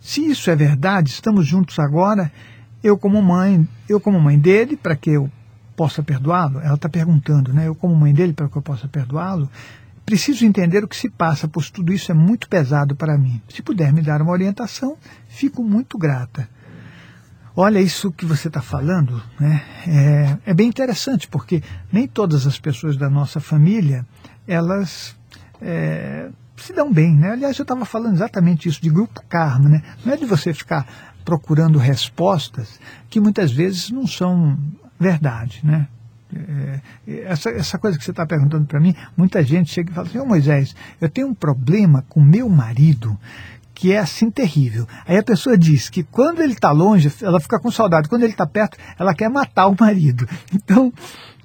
Se 0.06 0.22
isso 0.22 0.52
é 0.52 0.56
verdade, 0.56 1.10
estamos 1.10 1.48
juntos 1.48 1.80
agora, 1.80 2.32
eu 2.84 2.96
como 2.96 3.20
mãe, 3.24 3.68
eu 3.90 4.00
como 4.00 4.22
mãe 4.22 4.38
dele, 4.38 4.78
para 4.78 4.96
que 4.96 5.10
eu 5.10 5.32
possa 5.76 6.04
perdoá-lo, 6.04 6.60
ela 6.60 6.76
está 6.76 6.88
perguntando, 6.88 7.52
né? 7.52 7.68
Eu 7.68 7.74
como 7.74 7.96
mãe 7.96 8.14
dele, 8.14 8.32
para 8.32 8.48
que 8.48 8.56
eu 8.56 8.62
possa 8.62 8.88
perdoá-lo, 8.88 9.50
preciso 10.06 10.46
entender 10.46 10.84
o 10.84 10.88
que 10.88 10.96
se 10.96 11.10
passa, 11.10 11.48
pois 11.48 11.72
tudo 11.72 11.92
isso 11.92 12.12
é 12.12 12.14
muito 12.14 12.48
pesado 12.48 12.96
para 12.96 13.18
mim. 13.18 13.42
Se 13.50 13.64
puder 13.64 13.92
me 13.92 14.04
dar 14.04 14.22
uma 14.22 14.32
orientação, 14.32 14.96
fico 15.28 15.64
muito 15.64 15.98
grata. 15.98 16.48
Olha, 17.56 17.80
isso 17.80 18.12
que 18.12 18.28
você 18.28 18.48
está 18.48 18.62
falando 18.62 19.24
né, 19.40 19.64
é, 19.88 20.52
é, 20.52 20.54
bem 20.54 20.68
interessante, 20.68 21.28
porque 21.28 21.64
nem 21.92 22.08
todas 22.08 22.46
as 22.46 22.60
pessoas 22.60 22.96
da 22.96 23.10
nossa 23.10 23.40
família, 23.40 24.06
elas 24.48 25.16
é, 25.60 26.30
se 26.58 26.74
dão 26.74 26.92
bem, 26.92 27.16
né? 27.16 27.32
Aliás, 27.32 27.58
eu 27.58 27.64
estava 27.64 27.86
falando 27.86 28.16
exatamente 28.16 28.70
isso 28.70 28.82
de 28.82 28.90
grupo 28.90 29.22
karma, 29.28 29.70
né? 29.70 29.84
Não 30.06 30.14
é 30.14 30.18
de 30.18 30.26
você 30.26 30.54
ficar 30.54 31.14
procurando 31.24 31.78
respostas 31.78 32.80
que 33.10 33.20
muitas 33.20 33.52
vezes 33.52 33.90
não 33.90 34.08
são 34.08 34.58
verdade, 35.00 35.60
né? 35.64 35.88
É, 36.36 36.80
essa, 37.26 37.50
essa 37.50 37.78
coisa 37.78 37.98
que 37.98 38.04
você 38.04 38.12
está 38.12 38.26
perguntando 38.26 38.66
para 38.66 38.80
mim, 38.80 38.96
muita 39.16 39.44
gente 39.44 39.72
chega 39.72 39.92
e 39.92 39.94
fala 39.94 40.08
assim, 40.08 40.18
ô 40.20 40.26
Moisés, 40.26 40.76
eu 41.00 41.10
tenho 41.10 41.28
um 41.28 41.34
problema 41.34 42.04
com 42.10 42.22
meu 42.22 42.50
marido 42.50 43.18
que 43.76 43.92
é 43.92 44.00
assim 44.00 44.32
terrível. 44.32 44.88
Aí 45.06 45.18
a 45.18 45.24
pessoa 45.24 45.58
diz 45.58 45.90
que 45.90 46.02
quando 46.02 46.42
ele 46.42 46.54
está 46.54 46.72
longe, 46.72 47.14
ela 47.22 47.42
fica 47.42 47.60
com 47.60 47.70
saudade. 47.70 48.08
Quando 48.08 48.24
ele 48.24 48.32
está 48.32 48.48
perto, 48.48 48.78
ela 48.98 49.14
quer 49.14 49.30
matar 49.30 49.68
o 49.68 49.76
marido. 49.78 50.28
Então, 50.56 50.92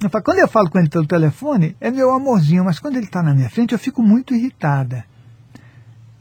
eu 0.03 0.23
quando 0.23 0.39
eu 0.39 0.49
falo 0.49 0.71
com 0.71 0.79
ele 0.79 0.89
pelo 0.89 1.07
telefone, 1.07 1.77
é 1.81 1.91
meu 1.91 2.11
amorzinho, 2.11 2.65
mas 2.65 2.79
quando 2.79 2.97
ele 2.97 3.07
está 3.07 3.23
na 3.23 3.35
minha 3.35 3.51
frente, 3.51 3.73
eu 3.73 3.79
fico 3.79 4.03
muito 4.03 4.35
irritada. 4.35 5.05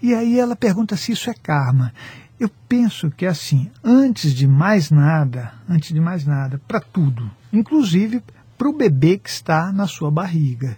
E 0.01 0.13
aí 0.13 0.37
ela 0.37 0.55
pergunta 0.55 0.97
se 0.97 1.13
isso 1.13 1.29
é 1.29 1.33
karma. 1.33 1.93
Eu 2.39 2.49
penso 2.67 3.11
que 3.11 3.25
assim, 3.25 3.69
antes 3.83 4.33
de 4.33 4.47
mais 4.47 4.89
nada, 4.89 5.53
antes 5.69 5.93
de 5.93 5.99
mais 6.01 6.25
nada, 6.25 6.59
para 6.67 6.81
tudo, 6.81 7.29
inclusive 7.53 8.21
para 8.57 8.67
o 8.67 8.73
bebê 8.73 9.17
que 9.17 9.29
está 9.29 9.71
na 9.71 9.87
sua 9.87 10.11
barriga. 10.11 10.77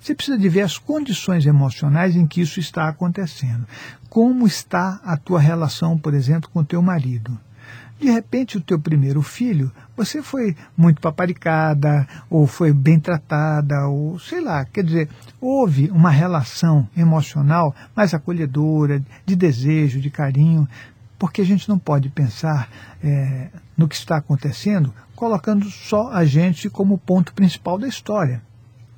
Você 0.00 0.14
precisa 0.14 0.38
de 0.38 0.48
ver 0.48 0.62
as 0.62 0.78
condições 0.78 1.46
emocionais 1.46 2.16
em 2.16 2.26
que 2.26 2.40
isso 2.40 2.58
está 2.58 2.88
acontecendo. 2.88 3.66
Como 4.08 4.46
está 4.46 5.00
a 5.04 5.16
tua 5.16 5.40
relação, 5.40 5.98
por 5.98 6.14
exemplo, 6.14 6.48
com 6.50 6.60
o 6.60 6.64
teu 6.64 6.80
marido? 6.80 7.38
De 8.00 8.08
repente, 8.08 8.56
o 8.56 8.60
teu 8.60 8.78
primeiro 8.78 9.20
filho, 9.22 9.72
você 9.96 10.22
foi 10.22 10.56
muito 10.76 11.00
paparicada, 11.00 12.06
ou 12.30 12.46
foi 12.46 12.72
bem 12.72 13.00
tratada, 13.00 13.88
ou 13.88 14.18
sei 14.20 14.40
lá, 14.40 14.64
quer 14.64 14.84
dizer, 14.84 15.08
houve 15.40 15.90
uma 15.90 16.10
relação 16.10 16.88
emocional 16.96 17.74
mais 17.96 18.14
acolhedora, 18.14 19.02
de 19.26 19.34
desejo, 19.34 20.00
de 20.00 20.10
carinho, 20.10 20.68
porque 21.18 21.40
a 21.40 21.44
gente 21.44 21.68
não 21.68 21.76
pode 21.76 22.08
pensar 22.08 22.70
é, 23.02 23.48
no 23.76 23.88
que 23.88 23.96
está 23.96 24.16
acontecendo 24.16 24.94
colocando 25.18 25.68
só 25.68 26.12
a 26.12 26.24
gente 26.24 26.70
como 26.70 26.96
ponto 26.96 27.34
principal 27.34 27.76
da 27.76 27.88
história. 27.88 28.40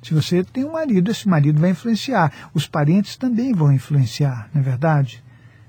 Se 0.01 0.13
você 0.13 0.43
tem 0.43 0.65
um 0.65 0.71
marido, 0.73 1.11
esse 1.11 1.27
marido 1.27 1.59
vai 1.59 1.69
influenciar. 1.69 2.31
Os 2.53 2.67
parentes 2.67 3.15
também 3.15 3.53
vão 3.53 3.71
influenciar, 3.71 4.49
não 4.53 4.61
é 4.61 4.63
verdade? 4.63 5.23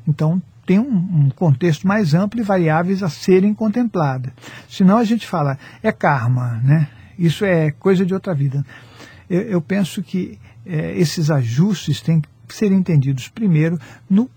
Então, 0.08 0.40
tem 0.64 0.78
um, 0.78 0.94
um, 1.26 1.30
contexto 1.30 1.86
mais 1.86 2.14
amplo 2.14 2.40
e 2.40 2.42
variáveis 2.42 3.02
a 3.02 3.08
serem 3.08 3.52
contempladas. 3.52 4.32
Senão 4.68 4.96
a 4.96 5.04
gente 5.04 5.26
fala, 5.26 5.58
é 5.82 5.92
karma, 5.92 6.60
né? 6.64 6.88
Isso 7.18 7.44
é 7.44 7.70
coisa 7.72 8.06
de 8.06 8.14
outra 8.14 8.34
vida. 8.34 8.64
Eu, 9.28 9.42
eu 9.42 9.60
penso 9.60 10.02
que 10.02 10.38
é, 10.64 10.96
esses 10.98 11.30
ajustes 11.30 12.00
têm 12.00 12.20
que 12.20 12.54
ser 12.54 12.72
entendidos 12.72 13.28
primeiro 13.28 13.78
no, 14.08 14.30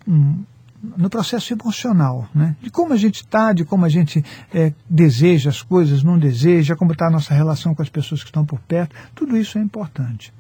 no 0.98 1.10
processo 1.10 1.54
emocional, 1.54 2.28
né? 2.34 2.56
de 2.62 2.70
como 2.70 2.94
a 2.94 2.98
gente 2.98 3.16
está, 3.16 3.54
de 3.54 3.66
como 3.66 3.86
a 3.86 3.90
gente 3.90 4.24
é, 4.54 4.74
deseja 4.90 5.50
as 5.50 5.62
coisas, 5.62 6.04
não 6.04 6.18
deseja, 6.18 6.76
como 6.76 6.92
está 6.92 7.08
a 7.08 7.12
nossa 7.12 7.34
relação 7.34 7.74
com 7.74 7.82
as 7.82 7.90
pessoas 7.90 8.22
que 8.22 8.30
estão 8.30 8.46
por 8.46 8.60
perto, 8.60 8.96
tudo 9.14 9.38
isso 9.38 9.58
é 9.58 9.62
importante. 9.62 10.34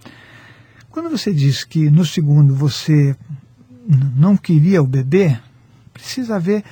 Quando 0.90 1.10
você 1.10 1.34
diz 1.34 1.64
que 1.64 1.90
no 1.90 2.06
segundo 2.06 2.56
você 2.56 3.16
não 4.16 4.38
queria 4.38 4.82
o 4.82 4.88
bebê, 4.88 5.38
precisa 5.94 6.40
ver 6.40 6.64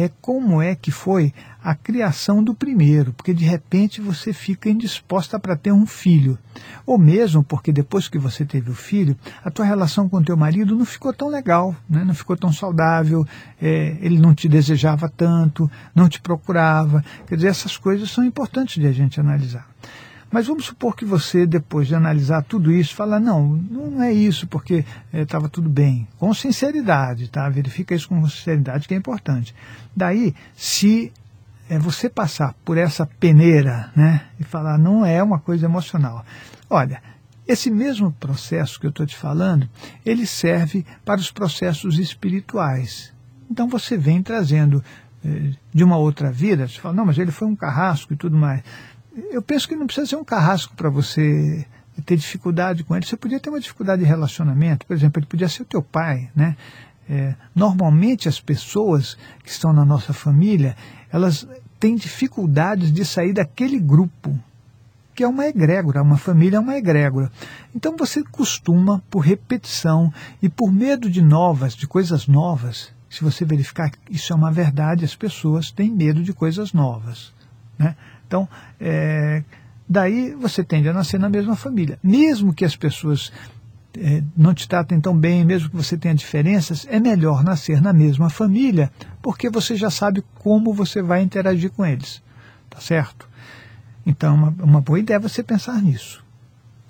é 0.00 0.10
como 0.20 0.60
é 0.60 0.74
que 0.74 0.90
foi 0.90 1.32
a 1.62 1.74
criação 1.74 2.42
do 2.42 2.54
primeiro, 2.54 3.12
porque 3.12 3.34
de 3.34 3.44
repente 3.44 4.00
você 4.00 4.32
fica 4.32 4.70
indisposta 4.70 5.38
para 5.38 5.56
ter 5.56 5.72
um 5.72 5.86
filho. 5.86 6.38
Ou 6.86 6.98
mesmo 6.98 7.44
porque 7.44 7.72
depois 7.72 8.08
que 8.08 8.18
você 8.18 8.44
teve 8.44 8.70
o 8.70 8.74
filho, 8.74 9.16
a 9.44 9.50
tua 9.50 9.64
relação 9.64 10.08
com 10.08 10.22
teu 10.22 10.36
marido 10.36 10.74
não 10.74 10.84
ficou 10.84 11.12
tão 11.12 11.28
legal, 11.28 11.74
né? 11.88 12.04
não 12.04 12.14
ficou 12.14 12.36
tão 12.36 12.52
saudável, 12.52 13.26
é, 13.60 13.96
ele 14.00 14.18
não 14.18 14.34
te 14.34 14.48
desejava 14.48 15.08
tanto, 15.08 15.70
não 15.94 16.08
te 16.08 16.20
procurava. 16.20 17.04
Quer 17.26 17.36
dizer, 17.36 17.48
essas 17.48 17.76
coisas 17.76 18.10
são 18.10 18.24
importantes 18.24 18.80
de 18.80 18.86
a 18.86 18.92
gente 18.92 19.20
analisar. 19.20 19.68
Mas 20.30 20.46
vamos 20.46 20.66
supor 20.66 20.94
que 20.94 21.04
você, 21.04 21.44
depois 21.44 21.88
de 21.88 21.94
analisar 21.94 22.42
tudo 22.42 22.70
isso, 22.70 22.94
fala, 22.94 23.18
não, 23.18 23.48
não 23.48 24.02
é 24.02 24.12
isso, 24.12 24.46
porque 24.46 24.84
estava 25.12 25.48
tudo 25.48 25.68
bem. 25.68 26.06
Com 26.18 26.32
sinceridade, 26.32 27.28
tá? 27.28 27.48
Verifica 27.48 27.94
isso 27.94 28.08
com 28.08 28.28
sinceridade, 28.28 28.86
que 28.86 28.94
é 28.94 28.96
importante. 28.96 29.54
Daí, 29.94 30.34
se 30.54 31.12
é 31.68 31.78
você 31.78 32.08
passar 32.08 32.54
por 32.64 32.78
essa 32.78 33.06
peneira, 33.06 33.90
né, 33.94 34.22
e 34.38 34.44
falar, 34.44 34.78
não 34.78 35.04
é 35.04 35.22
uma 35.22 35.38
coisa 35.38 35.66
emocional. 35.66 36.24
Olha, 36.68 37.02
esse 37.46 37.70
mesmo 37.70 38.12
processo 38.12 38.78
que 38.78 38.86
eu 38.86 38.90
estou 38.90 39.06
te 39.06 39.16
falando, 39.16 39.68
ele 40.06 40.26
serve 40.26 40.86
para 41.04 41.20
os 41.20 41.30
processos 41.32 41.98
espirituais. 41.98 43.12
Então 43.50 43.68
você 43.68 43.96
vem 43.96 44.22
trazendo 44.22 44.82
eh, 45.24 45.52
de 45.72 45.82
uma 45.82 45.96
outra 45.96 46.30
vida, 46.30 46.68
você 46.68 46.80
fala, 46.80 46.94
não, 46.94 47.06
mas 47.06 47.18
ele 47.18 47.32
foi 47.32 47.48
um 47.48 47.56
carrasco 47.56 48.12
e 48.12 48.16
tudo 48.16 48.36
mais. 48.36 48.62
Eu 49.30 49.42
penso 49.42 49.68
que 49.68 49.76
não 49.76 49.86
precisa 49.86 50.06
ser 50.06 50.16
um 50.16 50.24
carrasco 50.24 50.74
para 50.74 50.88
você 50.88 51.66
ter 52.04 52.16
dificuldade 52.16 52.84
com 52.84 52.96
ele. 52.96 53.04
Você 53.04 53.16
podia 53.16 53.40
ter 53.40 53.50
uma 53.50 53.60
dificuldade 53.60 54.02
de 54.02 54.08
relacionamento, 54.08 54.86
por 54.86 54.96
exemplo, 54.96 55.20
ele 55.20 55.26
podia 55.26 55.48
ser 55.48 55.62
o 55.62 55.66
teu 55.66 55.82
pai, 55.82 56.30
né? 56.34 56.56
É, 57.08 57.34
normalmente 57.54 58.28
as 58.28 58.40
pessoas 58.40 59.18
que 59.42 59.50
estão 59.50 59.72
na 59.72 59.84
nossa 59.84 60.12
família, 60.12 60.76
elas 61.10 61.46
têm 61.80 61.96
dificuldades 61.96 62.92
de 62.92 63.04
sair 63.04 63.32
daquele 63.32 63.80
grupo, 63.80 64.38
que 65.12 65.24
é 65.24 65.28
uma 65.28 65.46
egrégora, 65.46 66.02
uma 66.02 66.16
família 66.16 66.58
é 66.58 66.60
uma 66.60 66.76
egrégora. 66.76 67.32
Então 67.74 67.96
você 67.96 68.22
costuma, 68.22 69.02
por 69.10 69.20
repetição 69.20 70.12
e 70.40 70.48
por 70.48 70.70
medo 70.70 71.10
de 71.10 71.20
novas, 71.20 71.74
de 71.74 71.88
coisas 71.88 72.28
novas, 72.28 72.92
se 73.08 73.24
você 73.24 73.44
verificar 73.44 73.90
que 73.90 73.98
isso 74.08 74.32
é 74.32 74.36
uma 74.36 74.52
verdade, 74.52 75.04
as 75.04 75.16
pessoas 75.16 75.72
têm 75.72 75.90
medo 75.90 76.22
de 76.22 76.32
coisas 76.32 76.72
novas. 76.72 77.34
Né? 77.76 77.96
Então, 78.30 78.48
é, 78.80 79.42
daí 79.88 80.32
você 80.36 80.62
tende 80.62 80.88
a 80.88 80.92
nascer 80.92 81.18
na 81.18 81.28
mesma 81.28 81.56
família. 81.56 81.98
Mesmo 82.00 82.54
que 82.54 82.64
as 82.64 82.76
pessoas 82.76 83.32
é, 83.98 84.22
não 84.36 84.54
te 84.54 84.68
tratem 84.68 85.00
tão 85.00 85.16
bem, 85.16 85.44
mesmo 85.44 85.68
que 85.68 85.74
você 85.74 85.96
tenha 85.96 86.14
diferenças, 86.14 86.86
é 86.88 87.00
melhor 87.00 87.42
nascer 87.42 87.82
na 87.82 87.92
mesma 87.92 88.30
família, 88.30 88.92
porque 89.20 89.50
você 89.50 89.74
já 89.74 89.90
sabe 89.90 90.22
como 90.38 90.72
você 90.72 91.02
vai 91.02 91.22
interagir 91.22 91.72
com 91.72 91.84
eles. 91.84 92.22
Tá 92.70 92.78
certo? 92.78 93.28
Então, 94.06 94.36
uma, 94.36 94.54
uma 94.62 94.80
boa 94.80 95.00
ideia 95.00 95.16
é 95.16 95.20
você 95.20 95.42
pensar 95.42 95.82
nisso 95.82 96.24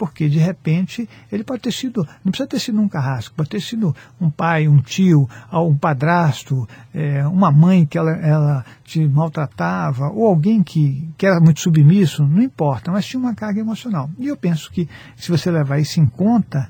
porque 0.00 0.30
de 0.30 0.38
repente 0.38 1.06
ele 1.30 1.44
pode 1.44 1.60
ter 1.60 1.72
sido, 1.72 2.08
não 2.24 2.32
precisa 2.32 2.48
ter 2.48 2.58
sido 2.58 2.80
um 2.80 2.88
carrasco, 2.88 3.34
pode 3.36 3.50
ter 3.50 3.60
sido 3.60 3.94
um 4.18 4.30
pai, 4.30 4.66
um 4.66 4.80
tio, 4.80 5.28
um 5.52 5.76
padrasto, 5.76 6.66
é, 6.94 7.26
uma 7.26 7.52
mãe 7.52 7.84
que 7.84 7.98
ela, 7.98 8.12
ela 8.12 8.64
te 8.82 9.06
maltratava, 9.06 10.08
ou 10.08 10.26
alguém 10.26 10.62
que, 10.62 11.06
que 11.18 11.26
era 11.26 11.38
muito 11.38 11.60
submisso, 11.60 12.26
não 12.26 12.40
importa, 12.40 12.90
mas 12.90 13.04
tinha 13.04 13.20
uma 13.20 13.34
carga 13.34 13.60
emocional. 13.60 14.08
E 14.18 14.28
eu 14.28 14.38
penso 14.38 14.72
que 14.72 14.88
se 15.18 15.30
você 15.30 15.50
levar 15.50 15.78
isso 15.78 16.00
em 16.00 16.06
conta, 16.06 16.66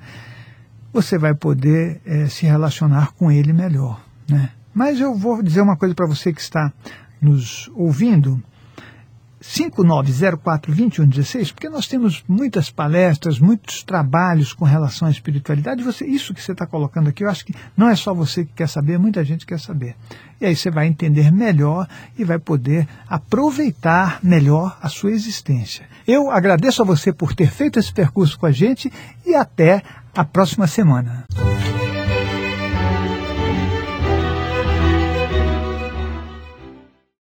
você 0.93 1.17
vai 1.17 1.33
poder 1.33 2.01
é, 2.05 2.27
se 2.27 2.47
relacionar 2.47 3.13
com 3.13 3.31
ele 3.31 3.53
melhor. 3.53 4.05
Né? 4.29 4.51
Mas 4.75 4.99
eu 4.99 5.15
vou 5.15 5.41
dizer 5.41 5.61
uma 5.61 5.77
coisa 5.77 5.95
para 5.95 6.09
você 6.09 6.33
que 6.33 6.41
está 6.41 6.73
nos 7.23 7.71
ouvindo. 7.77 8.43
5904-2116, 9.43 11.53
porque 11.53 11.69
nós 11.69 11.87
temos 11.87 12.25
muitas 12.29 12.71
palestras, 12.71 13.39
muitos 13.39 13.83
trabalhos 13.83 14.53
com 14.53 14.65
relação 14.65 15.09
à 15.09 15.11
espiritualidade. 15.11 15.83
Você, 15.83 16.07
isso 16.07 16.35
que 16.35 16.43
você 16.43 16.53
está 16.53 16.67
colocando 16.67 17.09
aqui, 17.09 17.25
eu 17.25 17.31
acho 17.31 17.47
que 17.47 17.55
não 17.77 17.89
é 17.89 17.97
só 17.97 18.13
você 18.13 18.45
que 18.45 18.53
quer 18.53 18.69
saber, 18.69 18.99
muita 18.99 19.25
gente 19.25 19.47
quer 19.47 19.59
saber. 19.59 19.97
E 20.41 20.47
aí 20.47 20.55
você 20.55 20.71
vai 20.71 20.87
entender 20.87 21.33
melhor 21.33 21.89
e 22.19 22.25
vai 22.25 22.39
poder 22.39 22.87
aproveitar 23.09 24.21
melhor 24.23 24.79
a 24.83 24.89
sua 24.89 25.11
existência. 25.11 25.87
Eu 26.07 26.31
agradeço 26.31 26.83
a 26.83 26.85
você 26.85 27.13
por 27.13 27.35
ter 27.35 27.51
feito 27.51 27.79
esse 27.79 27.93
percurso 27.93 28.39
com 28.39 28.47
a 28.47 28.53
gente 28.53 28.93
e 29.25 29.35
até 29.35 29.83
a 30.15 30.25
próxima 30.25 30.67
semana. 30.67 31.25